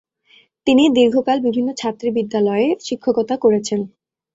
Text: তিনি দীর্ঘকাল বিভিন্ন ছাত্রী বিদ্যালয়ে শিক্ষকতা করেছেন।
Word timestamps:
তিনি 0.67 0.83
দীর্ঘকাল 0.97 1.37
বিভিন্ন 1.47 1.69
ছাত্রী 1.73 2.09
বিদ্যালয়ে 2.17 2.67
শিক্ষকতা 2.87 3.35
করেছেন। 3.43 3.79